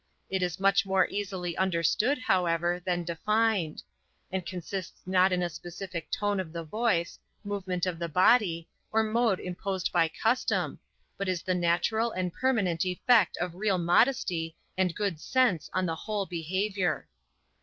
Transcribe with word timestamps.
It 0.31 0.41
is 0.41 0.59
much 0.59 0.83
more 0.83 1.05
easily 1.09 1.55
understood, 1.57 2.17
however 2.17 2.81
than 2.83 3.03
defined; 3.03 3.83
and 4.31 4.43
consists 4.43 4.99
not 5.05 5.31
in 5.31 5.43
a 5.43 5.47
specific 5.51 6.09
tone 6.09 6.39
of 6.39 6.51
the 6.53 6.63
voice, 6.63 7.19
movement 7.43 7.85
of 7.85 7.99
the 7.99 8.09
body, 8.09 8.67
or 8.91 9.03
mode 9.03 9.39
imposed 9.39 9.91
by 9.91 10.07
custom, 10.07 10.79
but 11.19 11.29
is 11.29 11.43
the 11.43 11.53
natural 11.53 12.09
and 12.13 12.33
permanent 12.33 12.83
effect 12.83 13.37
of 13.37 13.53
real 13.53 13.77
modesty 13.77 14.55
and 14.75 14.95
good 14.95 15.19
sense 15.19 15.69
on 15.71 15.85
the 15.85 15.93
whole 15.95 16.25
behavior. 16.25 17.07